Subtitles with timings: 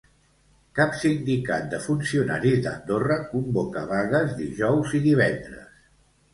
[0.79, 5.89] Cap sindicat de funcionaris d'Andorra convoca vagues dijous i divendres.